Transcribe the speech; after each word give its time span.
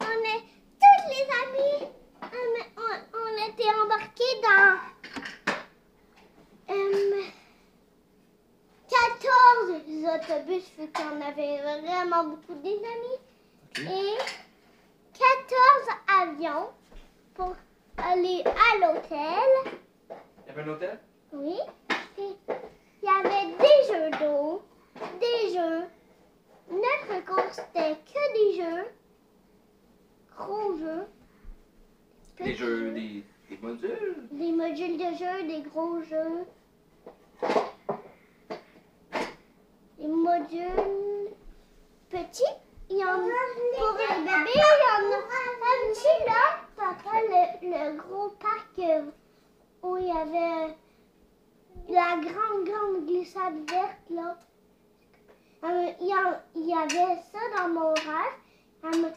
on 0.00 0.24
est 0.24 0.44
tous 0.80 1.02
les 1.08 1.24
amis. 1.42 1.92
euh, 2.22 2.62
on, 2.76 3.18
on 3.18 3.30
était 3.50 3.72
embarqués 3.82 4.34
dans 4.42 4.78
euh, 6.74 7.22
14 8.88 9.82
autobus, 10.14 10.64
vu 10.78 10.86
qu'on 10.92 11.20
avait 11.20 11.58
vraiment 11.62 12.24
beaucoup 12.24 12.54
des 12.62 12.76
amis. 12.76 13.18
OK. 13.78 13.80
Et 13.80 14.18
14 15.12 15.88
avions 16.22 16.68
pour 17.34 17.54
aller 17.98 18.42
à 18.44 18.76
l'hôtel. 18.78 19.74
Il 20.10 20.46
y 20.48 20.50
avait 20.50 20.62
un 20.62 20.68
hôtel? 20.68 20.98
Oui. 21.32 21.58
Il 22.18 22.36
y 23.02 23.08
avait 23.08 23.46
des 23.56 23.78
jeux 23.92 24.10
d'eau, 24.18 24.62
des 25.20 25.54
jeux. 25.54 25.84
Notre 26.70 27.24
cours, 27.24 27.50
c'était 27.52 27.96
que 27.96 28.32
des 28.34 28.56
jeux. 28.62 28.86
Gros 30.40 30.74
jeux. 30.78 31.06
Des 32.38 32.54
jeux, 32.54 32.90
des, 32.92 33.24
des 33.50 33.58
modules? 33.60 34.16
Des 34.32 34.52
modules 34.52 34.96
de 34.96 35.10
jeux, 35.16 35.42
des 35.46 35.60
gros 35.68 36.00
jeux. 36.02 36.46
Des 39.98 40.06
modules 40.08 41.34
petits. 42.08 42.42
Il 42.88 42.96
y 42.98 43.04
en 43.04 43.08
a 43.08 43.42
pour 43.78 43.92
les 43.98 44.14
bébés, 44.24 44.50
il 44.54 44.60
y 44.60 44.62
en 44.62 45.12
a 45.12 45.18
un 45.18 45.92
petit 45.92 46.24
là, 46.26 46.44
papa, 46.76 47.14
le, 47.20 47.68
le 47.70 47.96
gros 47.98 48.30
parc 48.30 48.78
euh, 48.78 49.04
où 49.82 49.96
il 49.98 50.06
y 50.06 50.10
avait 50.10 50.74
la 51.88 52.16
grande, 52.16 52.64
grande 52.64 53.06
glissade 53.06 53.58
verte 53.70 54.08
là. 54.10 54.36
Euh, 55.64 55.92
il, 56.00 56.06
y 56.08 56.12
a- 56.12 56.42
il 56.56 56.66
y 56.66 56.74
avait 56.74 57.20
ça 57.30 57.38
dans 57.58 57.68
mon 57.68 57.92
rêve. 57.94 58.38
Euh, 58.86 59.10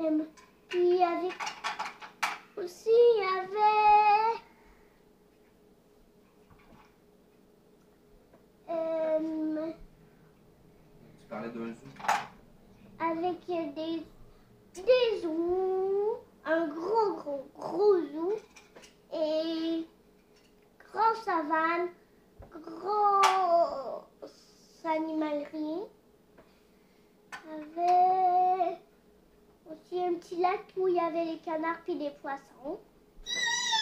euh, 0.00 0.24
puis 0.68 0.80
il 0.90 0.96
y 0.96 1.02
avait 1.02 1.34
aussi, 2.58 2.90
il 2.90 3.22
y 3.22 3.38
avait. 3.38 4.38
euh, 8.70 9.72
Tu 11.20 11.26
parlais 11.28 11.48
d'un 11.50 11.72
zoo. 11.74 11.86
avec 13.00 13.46
des, 13.46 14.02
des 14.74 15.20
zoos, 15.20 16.18
un 16.44 16.66
gros, 16.68 17.12
gros, 17.16 17.46
gros 17.56 17.96
zoo, 18.12 18.32
et 19.14 19.86
grosse 20.92 21.22
savane, 21.24 21.88
grosse 22.52 24.04
animalerie, 24.84 25.82
avec 27.50 28.78
aussi 29.70 30.02
un 30.02 30.14
petit 30.14 30.36
lac 30.40 30.60
où 30.76 30.88
il 30.88 30.94
y 30.94 30.97
avait 31.08 31.24
les 31.24 31.38
canards 31.38 31.80
puis 31.84 31.94
des 31.94 32.10
poissons, 32.20 32.78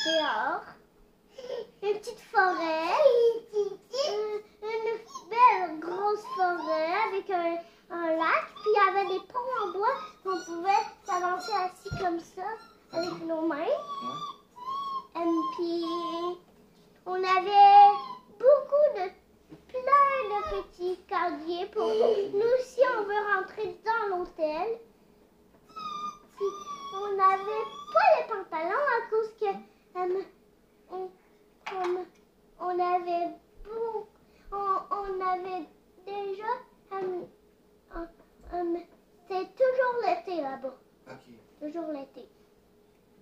dehors, 0.07 0.63
une 1.83 1.99
petite 1.99 2.21
forêt, 2.21 2.95
une, 3.53 3.79
une 4.63 5.29
belle 5.29 5.81
grosse 5.81 6.23
forêt 6.37 6.93
avec 7.09 7.29
un, 7.31 7.57
un 7.91 8.17
lac, 8.17 8.47
puis 8.55 8.71
il 8.71 8.77
y 8.77 8.89
avait 8.89 9.09
des 9.09 9.21
ponts 9.27 9.65
en 9.65 9.73
bois 9.73 9.95
qu'on 10.23 10.39
pouvait 10.45 10.71
s'avancer 11.05 11.53
assis 11.53 11.91
comme 12.01 12.21
ça 12.21 12.47
avec 12.93 13.27
nos 13.27 13.43
mains. 13.43 13.75
Et 15.17 15.57
puis 15.57 15.85
on 17.07 17.15
avait 17.15 17.97
beaucoup 18.39 18.87
de 18.95 19.11
plein 19.67 20.21
de 20.31 20.63
petits 20.63 21.01
cardiers 21.09 21.67
pour 21.67 21.89
nous 22.35 22.57
si 22.63 22.81
on 22.97 23.03
veut 23.03 23.35
rentrer 23.35 23.77
dans 23.85 24.17
l'hôtel. 24.17 24.79
Puis 26.37 26.47
on 26.95 27.17
n'avait 27.17 27.67
pas 27.93 28.09
les 28.19 28.27
pantalons 28.29 28.87
à 28.97 29.11
cause 29.11 29.35
que 29.41 29.47
euh, 29.99 30.23
on, 30.91 31.11
on, 31.73 32.07
on 32.61 32.79
avait 32.79 33.35
beau- 33.65 34.09
on, 34.53 34.79
on 34.91 35.21
avait 35.21 35.67
déjà 36.05 36.53
euh, 36.93 37.23
euh, 38.55 38.79
c'est 39.29 39.49
toujours 39.57 39.97
l'été 40.07 40.41
là-bas, 40.43 40.77
OK. 41.09 41.61
toujours 41.61 41.91
l'été. 41.93 42.29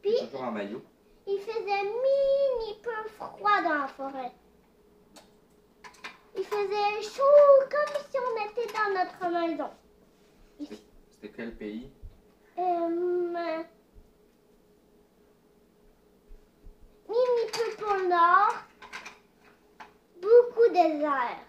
Puis 0.02 0.16
Toujours 0.20 0.42
en 0.42 0.52
maillot. 0.52 0.82
il 1.26 1.38
faisait 1.40 1.82
mini 1.84 2.78
peu 2.82 3.08
froid 3.16 3.62
dans 3.62 3.78
la 3.78 3.88
forêt. 3.88 4.32
Il 6.36 6.44
faisait 6.44 7.02
chaud 7.02 7.64
comme 7.70 8.02
si 8.10 8.18
on 8.18 8.50
était 8.50 8.72
dans 8.72 8.92
notre 8.92 9.48
maison. 9.48 9.70
C'était 11.10 11.30
quel 11.34 11.54
pays? 11.56 11.90
Euh, 12.58 12.84
pour 17.78 17.94
le 17.94 18.08
nord. 18.08 18.54
Beaucoup 20.20 20.68
désert. 20.72 21.40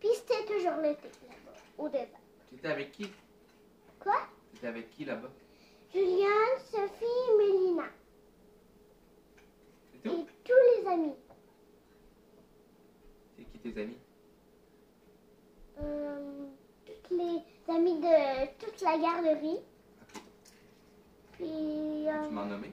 Puis 0.00 0.08
c'était 0.14 0.44
toujours 0.46 0.80
l'été 0.80 1.08
là-bas, 1.28 1.58
au 1.76 1.88
désert. 1.88 2.08
Tu 2.48 2.54
étais 2.56 2.68
avec 2.68 2.92
qui? 2.92 3.12
Quoi? 4.00 4.16
Tu 4.50 4.56
étais 4.56 4.66
avec 4.66 4.90
qui 4.90 5.04
là-bas? 5.04 5.30
Juliane, 5.92 6.58
Sophie, 6.70 7.36
Mélina. 7.36 7.84
Et 9.94 10.08
tous 10.08 10.52
les 10.76 10.86
amis. 10.88 11.14
C'est 13.36 13.44
qui 13.44 13.58
tes 13.58 13.80
amis? 13.82 13.98
Euh, 15.80 16.46
toutes 17.08 17.18
les 17.18 17.74
amis 17.74 18.00
de 18.00 18.46
toute 18.58 18.80
la 18.82 18.98
garderie. 18.98 19.60
Puis, 21.32 22.08
euh, 22.08 22.26
Tu 22.28 22.34
m'en 22.34 22.46
nommé? 22.46 22.72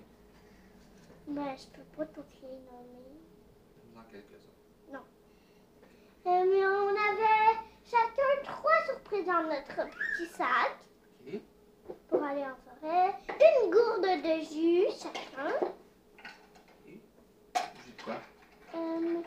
ben, 1.27 1.55
je 1.57 1.65
peux 1.67 1.83
pas 1.97 2.05
toutes 2.07 2.41
les 2.41 2.47
nommer. 2.49 3.19
Dans 3.95 4.03
quelques-uns. 4.11 4.99
Euh, 6.27 6.43
mais 6.43 6.65
on 6.65 6.89
avait 6.89 7.59
chacun 7.85 8.51
trois 8.51 8.71
surprises 8.87 9.25
dans 9.27 9.43
notre 9.43 9.87
petit 9.91 10.25
sac 10.33 10.75
OK. 11.27 11.39
pour 12.09 12.23
aller 12.23 12.41
en 12.43 12.55
forêt. 12.79 13.13
Une 13.29 13.69
gourde 13.69 14.01
de 14.23 14.41
jus 14.43 14.87
chacun. 14.99 15.67
Jus 16.87 16.99
de 17.95 18.03
quoi? 18.03 18.15
Euh, 18.75 19.21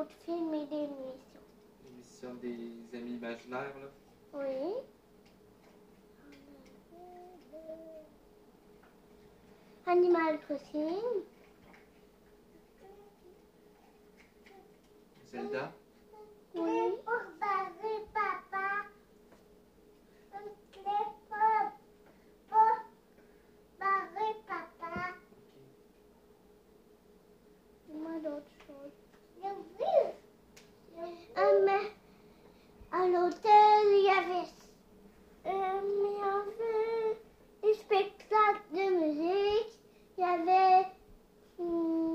d'autres 0.00 0.16
films 0.24 0.54
et 0.54 0.66
des 0.66 0.76
émissions. 0.76 1.40
L'émission 1.84 2.34
des 2.34 2.96
amis 2.96 3.16
imaginaires, 3.16 3.74
là? 3.80 3.90
Oui. 4.34 4.74
Animal 9.86 10.38
Crossing. 10.40 11.24
Zelda? 15.26 15.72
Oui. 16.54 16.94
À 33.00 33.06
l'hôtel, 33.06 33.86
il 33.92 34.04
y 34.04 34.10
avait, 34.10 34.48
euh, 35.46 35.80
il 35.84 36.18
y 36.18 36.22
avait 36.22 37.16
des 37.62 37.74
spectacles 37.74 38.68
de 38.72 38.90
musique. 39.00 39.80
Il 40.18 40.20
y 40.20 40.26
avait, 40.26 40.86
hum, 41.58 42.14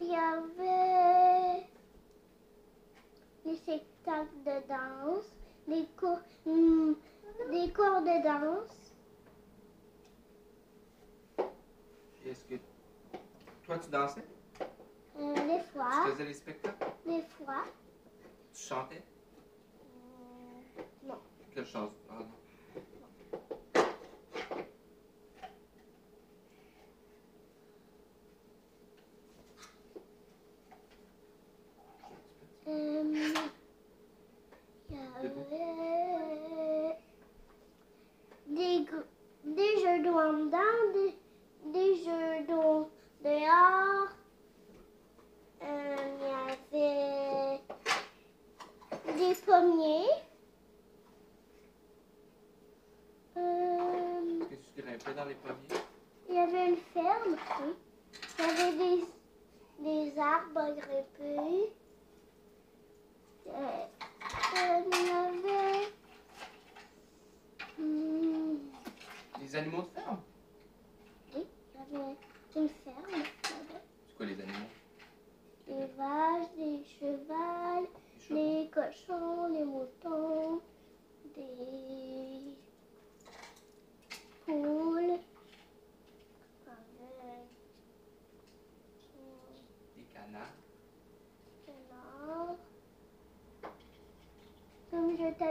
il 0.00 0.06
y 0.06 0.14
avait 0.14 1.66
des 3.44 3.56
spectacles 3.56 4.38
de 4.46 4.68
danse, 4.68 5.26
des 5.66 5.84
cours, 5.98 6.20
hum, 6.46 6.96
des 7.50 7.72
cours 7.72 8.02
de 8.02 8.22
danse. 8.22 8.92
Est-ce 12.24 12.44
que 12.44 12.54
toi, 13.66 13.78
tu 13.78 13.90
dansais? 13.90 14.24
Euh, 15.18 15.34
des 15.34 15.58
Tu 15.62 15.64
fois, 15.72 16.06
faisais 16.06 16.24
les 16.24 16.34
spectacles? 16.34 16.86
des 17.04 17.22
fois. 17.22 17.64
Tu 18.52 18.62
chantais? 18.62 19.02
Quelle 21.54 21.66
chanson? 21.66 21.92
Ah 22.10 22.14
des, 39.44 39.80
jeux 39.80 40.10
en 40.10 40.32
dedans, 40.32 40.58
des, 40.92 41.14
des 41.72 41.94
jeux 42.02 42.33
premier. 55.44 55.73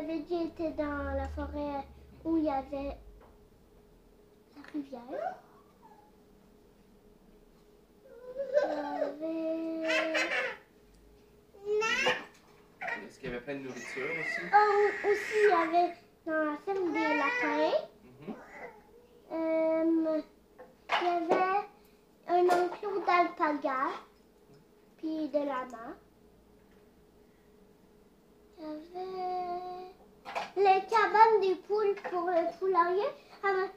T'avais 0.04 0.20
dit, 0.20 0.44
était 0.44 0.72
dans 0.72 1.14
la 1.16 1.30
forêt 1.30 1.88
où 2.26 2.38
il 2.38 2.44
y 2.44 2.50
avait 2.50 2.98
la 4.56 4.62
rivière. 4.74 5.36
Il 8.66 8.70
y 8.70 9.82
avait... 9.82 10.28
Est-ce 13.06 13.20
qu'il 13.20 13.30
y 13.30 13.34
avait 13.34 13.42
plein 13.42 13.56
de 13.56 13.60
nourriture 13.60 14.10
aussi? 14.20 14.42
Oh, 14.54 15.08
aussi, 15.10 15.38
il 15.42 15.50
y 15.50 15.54
avait 15.54 15.94
dans 16.26 16.44
la 16.52 16.58
ferme 16.58 16.92
des 16.92 17.10
lapins. 17.18 17.78
Mhm. 18.20 18.36
Euh, 19.32 20.22
il 21.02 21.08
y 21.08 21.10
avait 21.10 21.64
un 22.28 22.46
enclos 22.46 23.06
d'alpaga, 23.06 23.82
puis 24.98 25.30
de 25.30 25.40
lama. 25.40 25.96
Les 30.56 30.82
cabanes 30.90 31.42
des 31.42 31.56
poules 31.56 31.96
pour 32.10 32.30
le 32.30 32.58
poulailler. 32.60 33.10
Euh, 33.44 33.68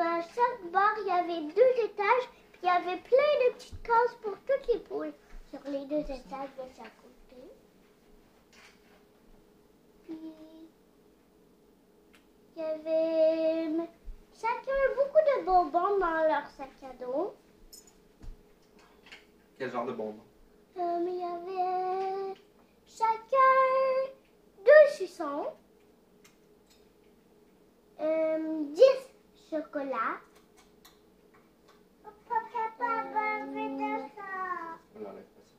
à 0.00 0.20
chaque 0.22 0.70
bar, 0.72 0.94
il 1.00 1.06
y 1.06 1.10
avait 1.10 1.52
deux 1.52 1.84
étages, 1.84 2.28
puis 2.52 2.60
il 2.62 2.66
y 2.66 2.68
avait 2.68 3.00
plein 3.02 3.32
de 3.48 3.54
petites 3.54 3.82
cases 3.82 4.14
pour 4.22 4.32
toutes 4.38 4.66
les 4.72 4.78
poules 4.80 5.12
sur 5.50 5.60
les 5.70 5.84
deux 5.86 6.00
étages 6.00 6.50
de 6.56 6.64
chaque 6.76 6.96
côté. 7.02 7.42
Puis 10.04 10.34
il 12.56 12.62
y 12.62 12.64
avait 12.64 13.88
chacun 14.34 14.94
beaucoup 14.96 15.22
de 15.26 15.44
bonbons 15.44 15.98
dans 15.98 16.22
leur 16.28 16.46
sac 16.56 16.70
à 16.82 17.04
dos. 17.04 17.34
Quel 19.58 19.70
genre 19.70 19.86
de 19.86 19.92
bonbons? 19.92 20.20
Euh, 20.76 20.98
il 21.06 21.18
y 21.18 21.24
avait 21.24 21.83
suçons, 25.06 25.46
euh, 28.00 28.64
10 28.72 28.82
chocolats. 29.50 30.20
Euh, 32.06 32.10
On 34.96 35.00
l'enlève 35.00 35.24
pas 35.24 35.44
ça. 35.44 35.56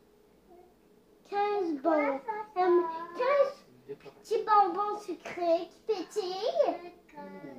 15 1.29 1.75
bonbons. 1.81 2.21
Euh, 2.57 2.81
15 3.17 3.65
Des 3.87 3.95
pas- 3.95 4.09
petits 4.21 4.43
bonbons 4.43 4.97
sucrés 4.99 5.67
qui 5.69 5.79
pétillent. 5.87 6.91
Euh, 7.17 7.55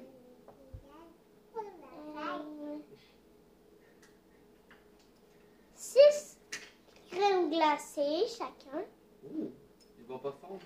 6 5.75 6.39
crèmes 7.11 7.51
glacées 7.51 8.27
chacun. 8.39 8.85
Ils 9.99 10.07
vont 10.07 10.19
pas 10.19 10.33
fondre, 10.33 10.61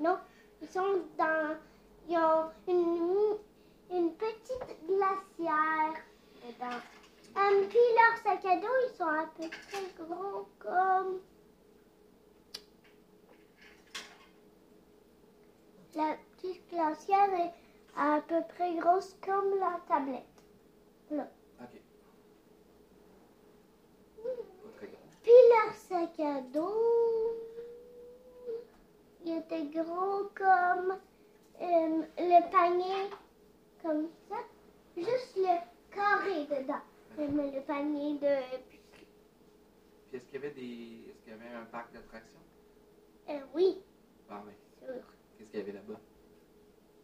Non, 0.00 0.18
ils 0.62 0.68
sont 0.68 1.02
dans. 1.18 1.56
Ils 2.08 2.16
ont 2.16 2.50
une, 2.66 3.36
une 3.90 4.14
petite 4.14 4.76
glacière 4.86 5.94
dedans. 6.42 6.80
Euh, 7.36 7.66
puis 7.68 7.78
leurs 7.94 8.18
sacs 8.22 8.44
à 8.44 8.56
dos, 8.56 8.66
ils 8.88 8.96
sont 8.96 9.04
à 9.04 9.26
peu 9.36 9.48
près 9.48 10.04
gros 10.04 10.48
comme. 10.58 11.20
La 15.94 16.16
petite 16.36 16.68
glacière 16.70 17.32
est 17.34 17.52
à 17.96 18.20
peu 18.22 18.40
près 18.54 18.74
grosse 18.74 19.16
comme 19.24 19.58
la 19.58 19.80
tablette. 19.86 20.24
Ok. 21.10 21.20
Pas 24.16 24.70
très 24.76 24.86
grand. 24.86 24.98
Puis 25.22 25.32
leur 25.50 25.74
sac 25.74 26.20
à 26.20 26.40
dos, 26.40 27.29
il 29.30 29.36
était 29.38 29.64
gros 29.66 30.24
comme 30.34 30.98
euh, 31.60 32.02
le 32.18 32.50
panier, 32.50 33.10
comme 33.82 34.08
ça. 34.28 34.36
Juste 34.96 35.36
le 35.36 35.94
carré 35.94 36.46
dedans. 36.46 36.82
Comme 37.16 37.36
le 37.36 37.60
panier 37.62 38.14
de... 38.18 38.36
Puis 40.08 40.16
est-ce 40.16 40.24
qu'il 40.26 40.34
y 40.34 40.38
avait 40.38 40.50
des. 40.54 41.10
Est-ce 41.10 41.20
qu'il 41.22 41.32
y 41.32 41.36
avait 41.36 41.54
un 41.54 41.64
parc 41.66 41.92
d'attractions? 41.92 42.40
Euh, 43.28 43.38
oui, 43.54 43.80
Ah 44.28 44.42
oui. 44.44 44.52
sûr. 44.80 45.02
Qu'est-ce 45.38 45.50
qu'il 45.50 45.60
y 45.60 45.62
avait 45.62 45.72
là-bas? 45.72 46.00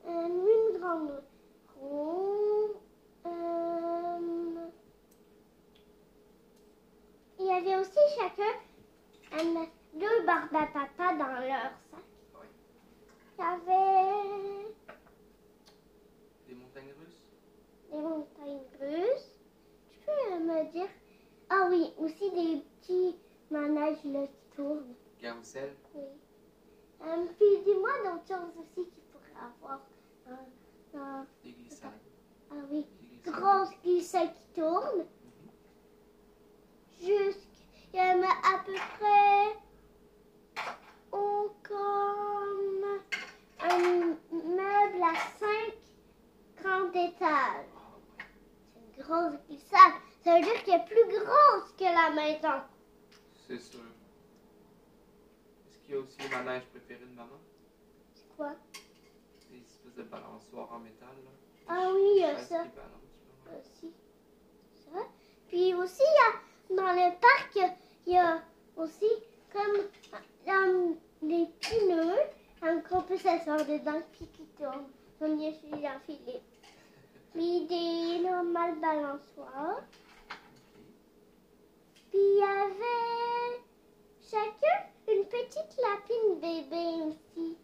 Euh, 0.06 0.26
une 0.26 0.78
grande 0.80 1.22
roue. 1.80 2.70
Euh, 3.26 4.68
il 7.38 7.46
y 7.46 7.50
avait 7.52 7.76
aussi 7.76 7.98
chacun 8.18 9.38
euh, 9.38 9.66
deux 9.94 10.26
barbes 10.26 10.54
à 10.54 10.66
papa 10.66 11.12
dans 11.16 11.40
leur 11.46 11.70
sac. 11.90 12.05
Il 13.38 13.42
y 13.42 13.44
avait 13.44 14.74
Des 16.48 16.54
montagnes 16.54 16.92
russes? 16.98 17.22
des 17.90 17.98
montagnes 17.98 18.62
russes. 18.80 19.38
Tu 19.90 19.98
peux 20.00 20.32
euh, 20.34 20.38
me 20.38 20.72
dire 20.72 20.88
Ah 21.50 21.66
oui, 21.70 21.92
aussi 21.98 22.30
des 22.30 22.62
petits 22.80 23.16
manèges 23.50 24.04
là, 24.04 24.26
qui 24.26 24.56
tournent. 24.56 24.94
Carrousel? 25.20 25.74
Oui. 25.94 26.02
Euh, 27.02 27.26
puis 27.38 27.62
dis-moi 27.64 27.90
d'autres 28.04 28.26
choses 28.26 28.56
aussi 28.58 28.88
qu'il 28.88 29.02
pourrait 29.12 29.34
avoir. 29.38 29.80
Euh, 30.28 31.22
Des 31.44 31.52
glissades. 31.52 31.90
ah 32.50 32.54
oui, 32.70 32.86
Des 33.24 33.30
glissades. 33.84 34.32
qui 34.34 34.60
tourne. 34.60 35.04
Jusqu'il 36.98 37.94
y 37.94 38.00
en 38.00 38.22
a 38.22 38.54
à 38.54 38.64
peu 38.64 38.72
près 38.98 39.60
comme 41.62 42.35
un 43.76 44.16
meuble 44.32 45.02
à 45.02 45.14
5 45.38 45.74
grands 46.62 46.88
étages. 46.90 47.66
Ah, 47.76 47.96
ouais. 48.18 48.24
C'est 48.74 48.80
une 48.98 49.02
grosse 49.04 49.38
glissade. 49.48 49.92
Ça 50.24 50.34
veut 50.36 50.42
dire 50.42 50.64
qu'elle 50.64 50.80
est 50.80 50.84
plus 50.86 51.18
grosse 51.20 51.72
que 51.78 51.84
la 51.84 52.10
maison. 52.14 52.62
C'est 53.46 53.58
sûr. 53.60 53.80
Est-ce 55.68 55.78
qu'il 55.84 55.94
y 55.94 55.98
a 55.98 56.00
aussi 56.00 56.16
le 56.18 56.28
manège 56.44 56.64
préféré 56.66 57.00
de 57.04 57.14
maman? 57.14 57.38
C'est 58.14 58.36
quoi? 58.36 58.54
Des 59.50 59.58
espèces 59.58 59.94
de 59.96 60.02
balançoires 60.02 60.72
en 60.72 60.78
métal, 60.80 61.08
là. 61.24 61.30
Ah 61.68 61.90
oui, 61.92 62.10
il 62.16 62.20
y 62.20 62.24
a 62.24 62.38
ça. 62.38 62.64
aussi. 63.58 63.92
Ça. 64.92 65.00
Puis 65.48 65.74
aussi, 65.74 66.02
il 66.02 66.74
y 66.74 66.78
a, 66.78 66.82
dans 66.82 66.92
le 66.92 67.10
parc, 67.20 67.76
il 68.06 68.12
y 68.12 68.18
a 68.18 68.42
aussi 68.76 69.06
comme 69.52 69.86
euh, 70.48 70.94
des 71.22 71.46
pneus 71.60 72.18
un 72.62 72.80
qu'on 72.80 73.02
peut 73.02 73.16
s'asseoir 73.16 73.58
dedans 73.58 74.00
puis 74.12 74.26
qui 74.28 74.44
tournent. 74.58 74.88
Comme 75.18 75.40
je 75.40 75.52
suis 75.54 75.82
Jean-Philippe. 75.82 76.42
Puis 77.32 77.66
des 77.66 78.18
normales 78.20 78.78
balançoires. 78.80 79.82
Puis 82.10 82.18
il 82.18 82.38
y 82.38 82.42
avait 82.42 83.60
chacun 84.22 84.86
une 85.08 85.24
petite 85.26 85.76
lapine 85.82 86.40
bébé 86.40 87.04
aussi. 87.04 87.56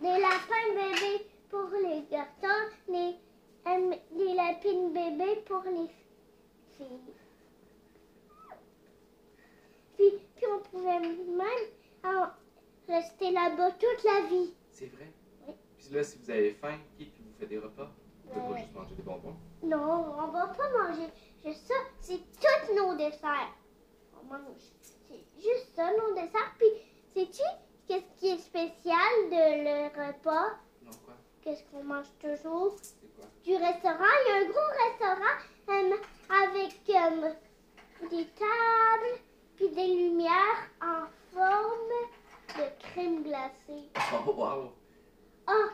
Des 0.00 0.20
lapins 0.20 0.74
bébés 0.74 1.26
pour 1.48 1.68
les 1.82 2.02
garçons, 2.10 2.70
les, 2.88 3.14
euh, 3.66 3.94
des 4.10 4.34
lapines 4.34 4.92
bébés 4.92 5.42
pour 5.46 5.62
les 5.62 5.88
filles. 6.76 7.14
Puis, 9.96 10.12
puis 10.34 10.46
on 10.52 10.58
pouvait 10.58 11.00
même 11.00 11.68
euh, 12.04 12.26
rester 12.88 13.30
là-bas 13.30 13.70
toute 13.72 14.04
la 14.04 14.26
vie. 14.28 14.54
C'est 14.70 14.86
vrai? 14.86 15.12
Oui. 15.46 15.54
Puis 15.78 15.88
là, 15.94 16.02
si 16.04 16.18
vous 16.18 16.30
avez 16.30 16.52
faim, 16.54 16.78
qui 16.96 17.12
vous 17.18 17.32
fait 17.38 17.46
des 17.46 17.58
repas? 17.58 17.90
Vous 18.24 18.40
pouvez 18.40 18.42
Ouais. 18.46 18.50
pas 18.54 18.58
juste 18.62 18.74
manger 18.74 18.94
des 18.94 19.02
bonbons? 19.02 19.36
Non, 19.62 20.14
on 20.18 20.26
va 20.28 20.46
pas 20.48 20.70
manger 20.70 21.08
juste 21.44 21.66
ça. 21.66 21.74
C'est 22.00 22.18
tous 22.18 22.74
nos 22.74 22.94
desserts. 22.96 23.52
On 24.20 24.24
mange. 24.24 24.62
C'est 24.80 25.24
juste 25.40 25.74
ça, 25.74 25.90
nos 25.92 26.14
desserts. 26.14 26.54
Puis, 26.58 26.68
sais-tu 27.14 27.42
qu'est-ce 27.86 28.20
qui 28.20 28.28
est 28.28 28.38
spécial 28.38 29.10
de 29.30 29.64
le 29.64 30.06
repas? 30.08 30.56
Non, 30.82 30.90
quoi? 31.04 31.14
Qu'est-ce 31.42 31.64
qu'on 31.64 31.84
mange 31.84 32.06
toujours? 32.20 32.76
C'est 32.80 33.14
quoi? 33.16 33.26
Du 33.44 33.54
restaurant. 33.56 34.14
Il 34.24 34.28
y 34.28 34.32
a 34.32 34.36
un 34.36 34.48
gros 34.50 34.72
restaurant 34.88 35.38
euh, 35.68 35.96
avec 36.44 36.74
euh, 36.88 38.08
des 38.08 38.26
tables 38.28 39.20
puis 39.56 39.68
des 39.70 39.86
lumières 39.94 40.70
en 40.80 41.04
forme 41.34 42.08
de 42.56 42.64
crème 42.88 43.22
glacée. 43.22 43.88
Oh, 44.26 44.32
wow! 44.32 44.72
Ah, 45.46 45.68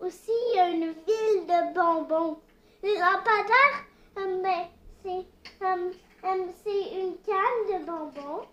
aussi, 0.00 0.30
il 0.52 0.56
y 0.56 0.58
a 0.60 0.68
une 0.70 0.92
ville 0.92 1.46
de 1.46 1.74
bonbons. 1.74 2.38
Les 2.82 2.94
lampadaires, 2.94 3.84
euh, 4.18 4.42
ben, 4.42 4.66
c'est 5.02 5.26
euh, 5.64 5.90
euh, 6.24 6.46
c'est 6.64 7.00
une 7.00 7.16
canne 7.18 7.80
de 7.80 7.84
bonbons. 7.86 8.46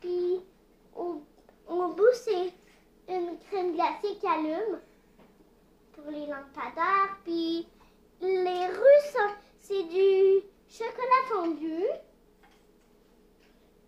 Puis, 0.00 0.40
au, 0.96 1.20
au 1.68 1.88
bout, 1.88 2.12
c'est 2.14 2.52
une 3.08 3.38
crème 3.50 3.74
glacée 3.74 4.16
qui 4.20 4.26
allume 4.26 4.80
pour 5.92 6.10
les 6.10 6.26
lampadaires. 6.26 7.16
Puis, 7.24 7.66
les 8.20 8.66
rues, 8.66 9.04
sont- 9.12 9.36
c'est 9.60 9.84
du 9.84 10.42
chocolat 10.68 11.24
fondu. 11.28 11.82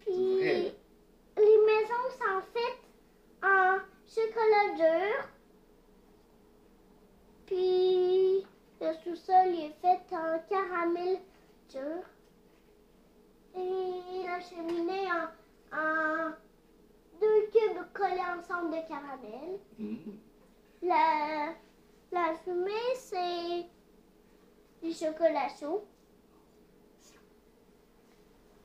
Puis, 0.00 0.38
Vrai. 0.38 0.74
les 1.36 1.58
maisons 1.66 2.10
sont 2.18 2.40
faites 2.52 2.82
en 3.42 3.78
chocolat 4.06 4.74
dur. 4.76 5.24
Puis 7.46 8.46
le 8.80 8.92
sous-sol 9.02 9.48
est 9.58 9.74
fait 9.80 10.14
en 10.14 10.38
caramel 10.48 11.18
dur. 11.70 12.02
Et 13.56 14.22
la 14.26 14.40
cheminée 14.40 15.08
en, 15.10 15.76
en 15.76 16.30
deux 17.20 17.46
cubes 17.52 17.82
de 18.58 18.88
caramel. 18.88 19.60
Mm. 19.78 19.96
La, 20.82 21.54
la 22.10 22.34
fumée, 22.42 22.94
c'est 22.96 23.66
du 24.82 24.92
chocolat 24.92 25.48
chaud. 25.48 25.84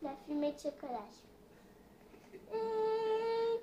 La 0.02 0.16
fumée 0.26 0.54
de 0.54 0.60
chocolat 0.60 1.06
chaud. 1.12 2.54
Et- 2.54 3.62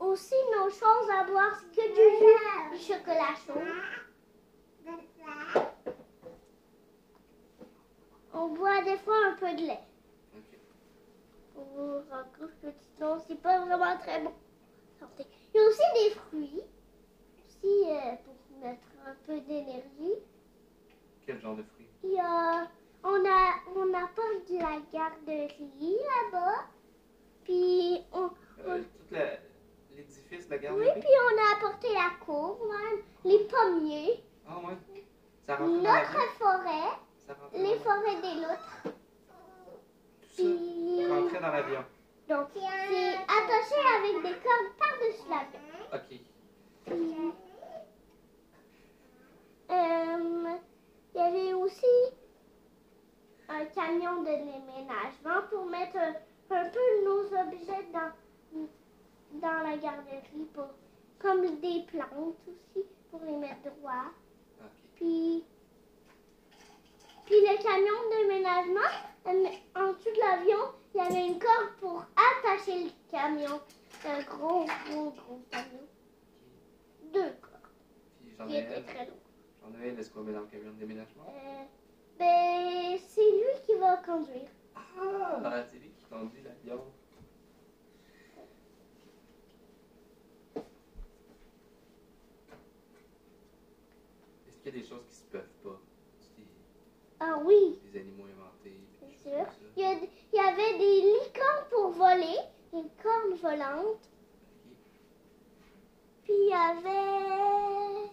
Aussi, 0.00 0.34
nos 0.56 0.68
choses 0.68 1.10
à 1.16 1.24
boire, 1.24 1.54
c'est 1.60 1.76
que 1.76 1.88
du 1.88 2.18
jus, 2.18 2.76
du 2.76 2.92
chocolat 2.92 3.34
chaud. 3.46 3.60
On 8.34 8.48
boit 8.48 8.82
des 8.82 8.96
fois 8.98 9.14
un 9.28 9.34
peu 9.36 9.54
de 9.54 9.66
lait. 9.68 9.78
Couche 12.42 12.50
petit 12.60 12.90
non, 13.00 13.18
c'est 13.28 13.40
pas 13.40 13.64
vraiment 13.64 13.96
très 13.98 14.20
bon. 14.20 14.32
Santé. 14.98 15.24
Il 15.54 15.60
y 15.60 15.64
a 15.64 15.68
aussi 15.68 15.82
des 15.94 16.10
fruits. 16.18 16.62
Aussi 17.46 17.84
euh, 17.88 18.16
pour 18.24 18.58
mettre 18.60 18.82
un 19.06 19.14
peu 19.24 19.38
d'énergie. 19.42 20.14
Quel 21.24 21.40
genre 21.40 21.54
de 21.54 21.62
fruits? 21.62 21.86
Il 22.02 22.14
y 22.14 22.18
a, 22.18 22.66
on 23.04 23.24
a, 23.24 23.54
on 23.76 23.94
apporte 23.94 24.50
de 24.50 24.58
la 24.58 24.80
garderie 24.92 25.96
là-bas. 26.32 26.64
Puis 27.44 28.02
on, 28.12 28.30
Euh, 28.66 28.82
l'édifice 29.94 30.48
de 30.48 30.56
la 30.56 30.56
oui, 30.74 30.84
garderie? 30.84 31.00
puis 31.00 31.10
on 31.32 31.38
a 31.38 31.56
apporté 31.56 31.92
la 31.92 32.10
cour, 32.24 32.58
même, 32.66 33.04
les 33.24 33.38
pommiers, 33.44 34.20
Ah, 34.48 34.58
ouais. 34.58 35.04
Ça 35.46 35.58
notre 35.60 36.32
forêt, 36.38 36.98
Ça 37.24 37.36
les 37.54 37.78
forêts 37.78 38.20
des 38.20 38.40
loutres. 38.40 38.82
Tout 38.82 38.90
Puis 40.36 41.06
rentrait 41.06 41.40
dans 41.40 41.52
l'avion. 41.52 41.84
C'est 42.54 43.14
attaché 43.28 43.78
avec 43.98 44.22
des 44.22 44.38
cordes 44.40 44.72
par-dessus 44.78 45.28
l'avion. 45.28 45.60
Ok. 45.92 46.10
Euh, 49.70 50.56
il 51.14 51.18
y 51.18 51.20
avait 51.20 51.52
aussi 51.54 51.86
un 53.48 53.64
camion 53.66 54.22
de 54.22 54.30
déménagement 54.30 55.46
pour 55.50 55.66
mettre 55.66 55.96
un, 55.96 56.68
peu 56.68 57.04
nos 57.04 57.26
objets 57.26 57.86
dans, 57.92 58.12
dans 59.40 59.62
la 59.62 59.76
garderie, 59.76 60.46
pour, 60.54 60.68
comme 61.18 61.60
des 61.60 61.84
plantes 61.86 62.36
aussi, 62.46 62.86
pour 63.10 63.20
les 63.24 63.36
mettre 63.36 63.70
droit. 63.78 64.10
Puis, 64.96 65.44
puis 67.26 67.40
le 67.40 67.62
camion 67.62 67.96
de 68.10 68.22
déménagement, 68.22 68.92
euh, 69.26 69.46
en 69.76 69.92
dessous 69.92 70.10
de 70.14 70.20
l'avion, 70.20 70.74
il 70.94 70.98
y 70.98 71.00
avait 71.00 71.26
une 71.26 71.38
corde 71.38 71.70
pour 71.80 72.04
attacher 72.52 72.84
le 72.84 72.90
camion. 73.10 73.60
Un 74.04 74.22
gros, 74.22 74.64
gros, 74.64 75.10
gros 75.10 75.40
camion. 75.50 75.86
Deux 77.12 77.32
cordes 77.40 77.54
Puis 78.20 78.30
qui 78.30 78.36
Jean-Noël, 78.36 78.84
très 78.84 79.06
lourdes. 79.06 79.18
Jean-Noël, 79.62 79.98
est-ce 79.98 80.10
qu'on 80.10 80.22
met 80.22 80.32
dans 80.32 80.40
le 80.40 80.46
camion 80.46 80.72
de 80.72 80.78
déménagement? 80.78 81.26
Euh, 81.28 81.64
ben, 82.18 82.98
c'est 83.08 83.30
lui 83.30 83.62
qui 83.64 83.74
va 83.74 83.96
conduire. 83.98 84.48
Ah, 84.74 85.64
c'est 85.70 85.78
lui 85.78 85.90
qui 85.90 86.04
conduit 86.06 86.42
l'avion. 86.42 86.82
Est-ce 94.48 94.56
qu'il 94.58 94.74
y 94.74 94.78
a 94.78 94.82
des 94.82 94.86
choses 94.88 95.04
qui 95.08 95.14
se 95.14 95.24
peuvent 95.24 95.48
pas? 95.62 95.80
Ah 97.20 97.38
oui, 97.44 97.78
des 97.84 98.00
animaux 98.00 98.24
inventés? 98.24 98.80
c'est 98.98 99.30
choses 99.30 99.30
sûr. 99.30 99.46
Il 99.76 99.82
y, 100.34 100.38
avait 100.38 100.78
des 100.78 101.00
licornes 101.00 101.66
pour 101.70 101.90
voler, 101.92 102.36
des 102.72 102.88
cornes 103.02 103.34
volantes. 103.40 104.08
Ok. 104.54 104.72
Puis 106.24 106.34
il 106.34 106.48
y 106.48 106.52
avait... 106.52 108.10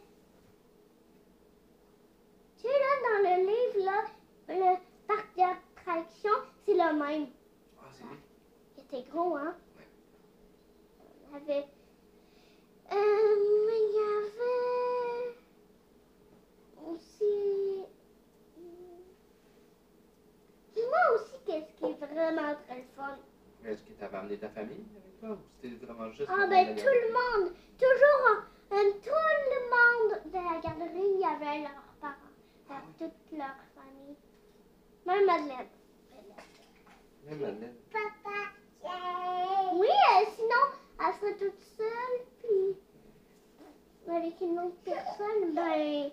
Tu 2.58 2.62
sais, 2.62 2.68
là, 2.68 2.92
dans 3.04 3.22
le 3.30 3.36
livre, 3.46 3.86
là, 3.86 4.06
le 4.48 4.78
parc 5.08 5.36
d'attractions, 5.36 6.42
c'est 6.66 6.74
le 6.74 6.98
même. 6.98 7.28
Ah, 7.78 7.90
c'est 7.92 8.04
lui? 8.04 8.20
Il 8.78 8.84
était 8.84 9.10
gros, 9.10 9.36
hein? 9.36 9.56
Ouais. 9.78 9.88
Il 11.30 11.36
avait... 11.36 11.68
Euh, 12.92 13.36
il 13.72 13.92
y 13.96 14.00
avait... 14.24 15.36
Aussi... 16.88 17.86
Dis-moi 20.74 21.04
aussi 21.16 21.30
très 23.90 24.08
fun. 24.10 24.19
Amené 24.30 24.38
ta 24.42 24.50
famille 24.50 24.86
avec 24.96 25.20
toi 25.20 25.30
ou 25.32 25.38
c'était 25.60 25.86
vraiment 25.86 26.12
juste. 26.12 26.30
Ah 26.32 26.46
ben 26.46 26.68
la 26.68 26.74
tout 26.76 26.86
le 26.88 27.08
monde, 27.14 27.52
toujours 27.80 28.28
euh, 28.74 28.92
tout 29.02 29.10
le 29.50 29.62
monde 29.74 30.22
de 30.26 30.34
la 30.38 30.62
garderie, 30.62 31.14
il 31.16 31.20
y 31.20 31.26
avait 31.26 31.62
leurs 31.62 31.94
parents, 32.00 32.14
Ah 32.70 32.74
euh, 32.74 32.78
toute 33.00 33.38
leur 33.40 33.56
famille. 33.74 34.16
Même 35.08 35.26
Madeleine. 35.26 35.68
Même 37.26 37.40
Madeleine. 37.40 37.76
Oui, 39.74 39.88
euh, 39.88 40.26
sinon, 40.36 40.64
elle 41.00 41.14
serait 41.16 41.38
toute 41.38 41.60
seule, 41.60 42.26
puis 42.44 42.78
avec 44.16 44.40
une 44.42 44.60
autre 44.60 44.78
personne, 44.86 45.56
ben, 45.56 46.12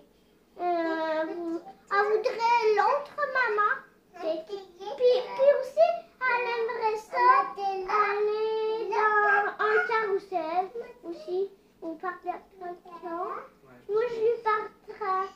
euh, 0.59 1.23
vous- 1.35 1.61
elle 1.91 2.17
voudrait 2.17 2.65
l'autre 2.77 3.15
maman. 3.17 3.73
Puis, 4.15 4.55
puis 4.97 5.49
aussi, 5.61 5.96
ça 6.41 7.53
aller 7.55 8.89
dans 8.89 9.53
un 9.59 9.77
carrousel 9.87 10.65
aussi, 11.03 11.49
au 11.81 11.93
parc 11.95 12.23
d'attractions. 12.25 13.27
Ouais, 13.63 13.73
je 13.87 13.93
Moi, 13.93 14.01
je 14.09 14.15
lui 14.19 14.35
partagerais 14.43 15.31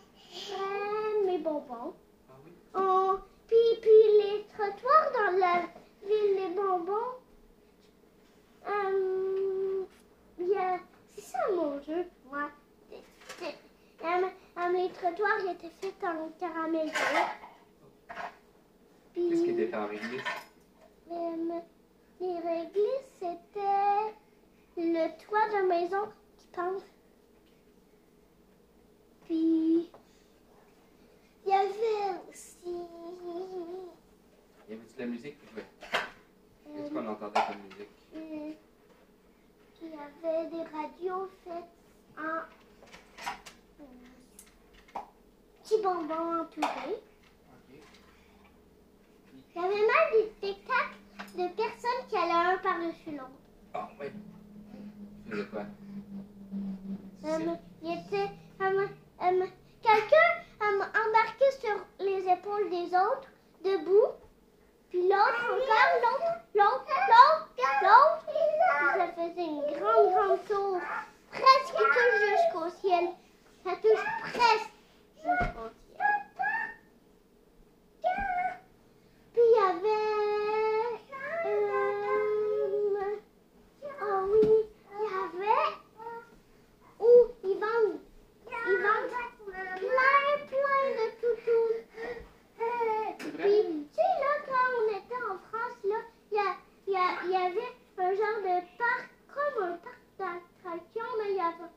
mes 1.25 1.37
bonbons. 1.39 1.93
Ah 2.29 2.33
oui? 2.45 2.51
Oh, 2.75 3.15
puis, 3.47 3.79
puis 3.81 4.03
les 4.21 4.45
trottoirs 4.53 5.11
dans 5.13 5.31
la 5.37 5.55
ville 6.07 6.35
des 6.35 6.49
bonbons. 6.55 7.13
Euh, 8.67 9.83
il 10.39 10.47
y 10.49 10.57
a- 10.57 10.79
c'est 11.15 11.21
ça 11.21 11.39
mon 11.55 11.81
jeu 11.81 12.05
moi. 12.29 12.49
Euh, 13.41 13.45
euh, 14.03 14.69
les 14.73 14.89
trottoirs 14.91 15.39
ils 15.45 15.51
étaient 15.51 15.71
faits 15.81 16.03
en 16.03 16.29
caramel. 16.39 16.91
Puis 19.13 19.29
Qu'est-ce 19.29 19.43
qui 19.43 19.49
était 19.51 19.67
fait 19.67 19.77
en 19.77 19.87
réglisse? 19.87 20.21
Euh, 21.11 21.59
les 22.19 22.39
réglisses, 22.39 23.11
c'était 23.19 24.15
le 24.77 25.09
toit 25.25 25.47
de 25.49 25.67
maison 25.67 26.05
qui 26.37 26.47
pense. 26.53 26.83
Puis 29.25 29.89
il 31.45 31.49
y 31.49 31.53
avait 31.53 32.19
aussi. 32.29 32.75
Y 34.69 34.73
avait-tu 34.73 34.93
de 34.95 34.99
la 34.99 35.05
musique 35.05 35.37
qui 35.39 35.47
jouait? 35.53 35.65
euh, 35.83 36.77
Qu'est-ce 36.77 36.93
qu'on 36.93 37.07
entendait 37.07 37.39
comme 37.47 37.61
musique? 37.63 37.89
Euh, 38.15 38.51
il 39.81 39.89
y 39.89 39.93
avait 39.93 40.49
des 40.49 40.63
radios 40.63 41.29
faites 41.43 41.73
en 42.17 42.41
euh, 43.81 43.89
petits 45.63 45.81
bonbons 45.81 46.41
entourés. 46.41 46.95
Ok. 46.95 47.79
Il 49.55 49.61
y 49.61 49.65
avait 49.65 49.75
même 49.75 50.09
des 50.13 50.27
spectacles 50.37 51.00
de 51.29 51.47
personnes 51.55 52.07
qui 52.09 52.15
allaient 52.17 52.53
un 52.53 52.57
par-dessus 52.57 53.11
l'autre. 53.11 53.39
Ah 53.73 53.89
oui. 53.99 54.07
Faisais 55.29 55.45
quoi? 55.45 55.61
Euh, 57.25 57.55
il 57.83 57.91
était 57.99 58.29
euh, 58.61 58.87
euh, 59.23 59.45
quelqu'un 59.81 60.31
euh, 60.61 60.83
embarqué 60.83 61.45
sur 61.59 61.77
les 61.99 62.21
épaules 62.27 62.69
des 62.69 62.87
autres, 62.95 63.29
debout. 63.63 64.11
Puis 64.89 65.01
l'autre 65.03 65.45
encore, 65.45 65.93
l'autre, 66.03 66.31
l'autre, 66.55 66.95
l'autre, 67.07 67.47
l'autre. 67.81 68.21
Puis 68.27 68.43
ça 68.97 69.07
faisait 69.13 69.45
une 69.45 69.61
grande, 69.79 70.07
grande 70.13 70.39
tour. 70.47 70.75
Presque 71.31 71.75
qui 71.77 71.83
touche 71.83 72.19
jusqu'au 72.29 72.69
ciel. 72.81 73.05
Ça 73.63 73.71
touche 73.75 74.05
presque 74.33 74.73
jusqu'au 75.15 75.69
ciel. 75.69 76.11
Puis 79.33 79.45
il 79.45 79.51
y 79.55 79.63
avait... 79.63 80.03
euh, 81.45 83.15
oh 84.01 84.19
oui, 84.33 84.49
il 84.91 85.03
y 85.03 85.07
avait... 85.23 85.71
Où 86.99 87.11
ils 87.43 87.57
vendent... 87.59 87.99
Ils 88.67 88.77
vendent 88.77 89.15
plein, 89.45 90.35
plein 90.47 90.83
de 90.97 91.05
toutous. 91.19 91.73
C'est 92.47 93.31
vrai? 93.31 93.47
Puis, 93.47 93.87
tu 93.89 93.95
sais, 93.95 94.11
là, 94.19 94.33
quand 94.45 94.67
on 94.77 94.85
était 94.89 95.21
en 95.23 95.37
France, 95.49 95.79
là, 95.85 95.99
il 96.31 96.35
y, 96.35 96.95
a- 96.97 97.17
il 97.25 97.31
y, 97.31 97.35
a- 97.59 97.73
il 97.97 97.99
y 97.99 98.01
avait 98.01 98.11
un 98.11 98.15
genre 98.15 98.41
de 98.41 98.77
parc, 98.77 99.09
comme 99.33 99.63
un 99.63 99.77
parc 99.77 99.99
d'attractions, 100.17 101.11
mais 101.17 101.31
il 101.31 101.37
y 101.37 101.39
avait, 101.39 101.71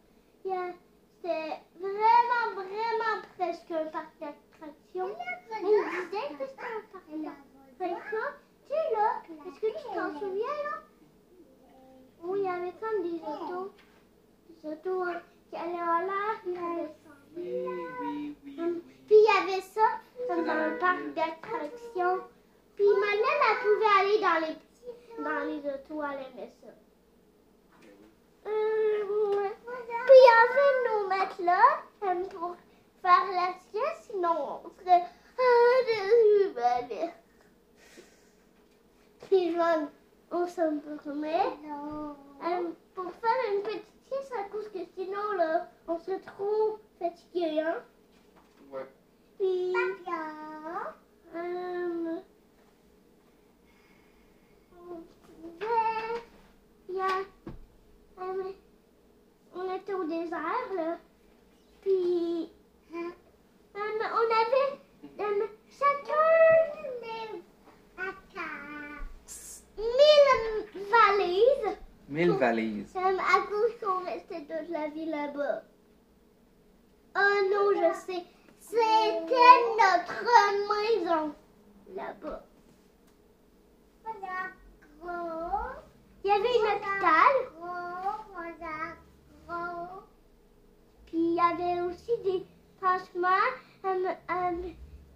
il 0.44 0.50
y 0.50 0.54
a- 0.56 0.72
c'était 1.16 1.60
vraiment, 1.80 2.54
vraiment 2.54 3.22
presque 3.38 3.70
un 3.70 3.86
parc 3.86 4.12
d'attractions. 4.20 5.10
On 5.62 5.66
disait 5.66 6.28
que 6.38 6.44
c'était 6.46 6.62
un 6.62 6.82
parc 6.92 7.08
d'attractions. 7.10 8.30
Tu 8.68 8.74
sais, 8.74 8.94
là, 8.96 9.22
est-ce 9.46 9.60
que 9.60 9.66
tu 9.78 9.84
t'en 9.94 10.18
souviens, 10.18 10.58
là? 10.70 10.82
Où 12.22 12.36
il 12.36 12.42
y 12.44 12.48
avait 12.48 12.72
comme 12.80 13.02
des 13.02 13.20
autos, 13.20 13.72
des 14.48 14.68
autos 14.68 15.02
hein, 15.04 15.20
qui 15.50 15.56
allaient 15.56 15.82
en 15.82 15.98
l'air, 16.00 16.42
qui 16.42 16.50
redescendaient. 16.50 16.94
Oui, 17.36 17.66
oui, 18.00 18.36
oui, 18.44 18.56
Hum, 18.58 18.74
oui. 18.76 18.82
Puis 19.06 19.16
il 19.16 19.24
y 19.24 19.52
avait 19.52 19.60
ça 19.60 19.82
comme 20.28 20.44
dans 20.44 20.54
le 20.70 20.78
parc 20.78 21.02
d'attractions. 21.14 22.20
Puis 22.76 22.86
Madeleine, 22.86 23.42
elle 23.50 23.58
pouvait 23.62 23.94
aller 24.00 24.20
dans 24.20 24.46
les 24.46 24.56
dans 25.22 25.44
les 25.44 25.58
autos, 25.70 26.02
elle 26.02 26.26
aimait 26.32 26.52
ça. 26.60 26.68
Euh, 28.46 29.04
puis 30.06 30.18
il 30.20 30.24
y 30.24 30.34
avait 30.42 30.74
nos 30.90 31.08
matelas 31.08 31.82
euh, 32.02 32.24
pour 32.30 32.56
faire 33.02 33.26
la 33.32 33.52
on 34.34 34.70
serait 34.80 35.04
ah, 35.38 36.82
des 36.88 37.10
Puis 39.26 39.52
Joanne, 39.52 39.88
on 40.30 40.46
s'endormait 40.46 41.46
euh, 41.64 42.12
pour 42.94 43.10
faire 43.12 43.52
une 43.52 43.62
petite 43.62 43.84
sieste 44.08 44.32
à 44.38 44.44
cause 44.48 44.68
que 44.68 44.78
sinon 44.96 45.32
là, 45.36 45.68
on 45.88 45.98
serait 45.98 46.20
trop 46.20 46.78
fatigué. 46.98 47.60
Hein? 47.60 47.82
Ouais. 48.70 48.86
Puis, 49.38 49.74
euh, 49.74 49.94
on 54.78 55.02
pouvait- 55.26 56.22
il 56.88 56.94
y 56.94 57.00
a, 57.00 57.18
euh, 58.18 58.52
on 59.54 59.74
était 59.74 59.94
au 59.94 60.04
désert, 60.04 60.72
là. 60.76 60.98
Puis, 61.80 62.44
euh, 62.44 62.46
on 63.76 64.26
avait 64.40 64.80
euh, 65.20 65.46
chacun 65.68 66.14
mille 69.76 70.88
valises 70.90 71.76
Mille 72.08 72.30
valises. 72.32 72.94
euh, 72.96 73.18
à 73.18 73.46
cause 73.48 73.72
qu'on 73.82 74.04
restait 74.04 74.42
toute 74.42 74.68
la 74.70 74.88
vie 74.88 75.06
là-bas. 75.06 75.62
Oh 77.16 77.38
non, 77.50 77.70
je 77.74 77.94
sais. 78.06 78.24
C'était 78.60 79.60
notre 79.78 80.24
maison 80.68 81.34
là-bas. 81.94 82.44
Il 86.24 86.28
y 86.28 86.30
avait 86.30 86.48
un 86.48 86.76
hôpital. 86.76 87.34
Puis 91.06 91.18
il 91.18 91.34
y 91.34 91.40
avait 91.40 91.80
aussi 91.82 92.12
des 92.24 92.46
euh, 92.84 94.70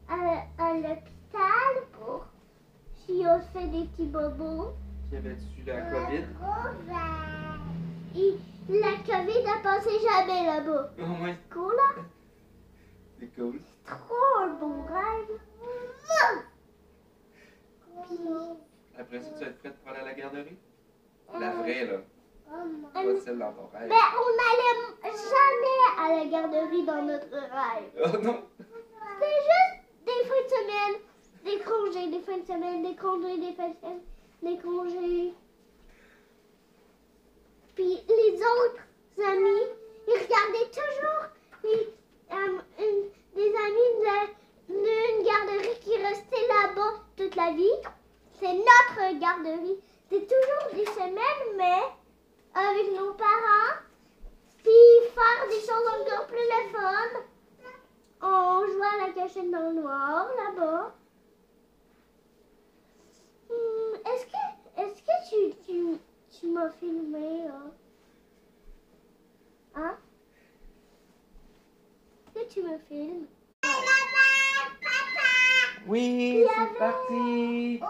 à, 0.09 0.64
à 0.64 0.74
l'hôpital 0.74 1.74
pour 1.92 2.26
si 3.04 3.22
on 3.26 3.40
fait 3.52 3.66
des 3.68 3.85
petits 3.87 4.07
bobos. 4.07 4.72
Y 5.12 5.16
avait-tu 5.16 5.62
la 5.66 5.81
COVID? 5.83 6.24
Et 8.16 8.35
la 8.68 8.92
COVID 9.07 9.44
n'a 9.44 9.59
passé 9.62 9.90
jamais 10.02 10.46
là-bas. 10.46 10.90
Oh 10.98 11.22
ouais. 11.24 11.37
Cool, 11.50 11.74
là? 11.74 12.02
C'est 13.20 13.35
cool. 13.35 13.61
Trop 13.85 14.42
un 14.42 14.54
bon 14.54 14.83
rêve. 14.85 15.40
Puis, 18.07 18.18
Après 18.98 19.20
ça, 19.20 19.31
tu 19.31 19.44
vas 19.44 19.50
être 19.50 19.59
prête 19.59 19.76
pour 19.78 19.90
aller 19.90 20.00
à 20.00 20.04
la 20.04 20.14
garderie? 20.14 20.59
La 21.38 21.52
euh, 21.52 21.62
vraie, 21.62 21.85
là. 21.85 21.98
Pas 23.14 23.20
celle 23.24 23.38
dans 23.38 23.52
ton 23.52 23.68
rêve. 23.72 23.88
ben, 23.88 23.96
on 24.16 24.30
n'allait 24.36 25.16
jamais 25.16 25.82
à 25.98 26.16
la 26.16 26.24
garderie 26.26 26.84
dans 26.84 27.02
notre 27.02 27.30
rêve. 27.30 27.90
Oh 28.14 28.18
non! 28.22 28.42
C'était 29.20 29.40
juste 29.48 30.06
des 30.06 30.28
fins 30.28 30.44
de 30.44 30.48
semaine, 30.48 31.00
des 31.44 31.58
congés, 31.64 32.08
des 32.08 32.20
fins 32.20 32.38
de 32.38 32.46
semaine, 32.46 32.82
des 32.82 32.96
congés, 32.96 33.38
des 33.38 33.52
fins 33.54 33.68
de 33.68 33.76
semaine, 33.76 34.00
des 34.42 34.58
congés. 34.62 35.34
Puis 37.74 38.00
les 38.08 38.34
autres 38.34 38.82
amis, 39.24 39.66
ils 40.08 40.12
regardaient 40.12 40.70
toujours 40.70 41.24
les, 41.64 41.94
euh, 42.32 42.58
une- 42.78 43.08
des 43.34 43.54
amis 43.56 43.92
de- 44.02 44.74
d'une 44.74 45.24
garderie 45.24 45.78
qui 45.80 45.96
restait 45.96 46.46
là-bas 46.48 47.02
toute 47.16 47.34
la 47.36 47.52
vie. 47.52 47.78
C'est 48.40 48.54
notre 48.54 49.18
garderie. 49.20 49.78
C'est 50.10 50.26
toujours 50.26 50.72
des 50.74 50.86
semaines, 50.86 51.56
mais 51.56 51.82
avec 52.70 52.90
nos 52.92 53.12
parents. 53.14 53.76
Puis 54.62 55.10
faire 55.14 55.48
des 55.48 55.60
choses 55.60 55.88
encore 56.00 56.26
plus 56.26 56.36
le 56.36 56.72
fun. 56.72 57.20
On 58.20 58.66
jouait 58.66 58.86
à 58.86 59.06
la 59.06 59.12
cachette 59.14 59.50
dans 59.50 59.68
le 59.70 59.80
noir 59.80 60.26
là-bas. 60.36 60.94
Hmm, 63.48 63.94
Est-ce 64.06 65.02
que 65.02 65.56
tu, 65.66 65.98
tu 66.38 66.46
m'as 66.48 66.70
filmé, 66.70 67.46
hein? 67.48 67.70
Hein? 69.76 69.96
Que 72.34 72.44
tu 72.48 72.62
me 72.62 72.78
filmes? 72.88 73.26
Oui, 75.86 76.44
c'est 76.46 76.78
parti. 76.78 77.80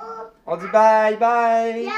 On 0.46 0.57
dit 0.57 0.66
bye 0.68 1.16
bye. 1.16 1.88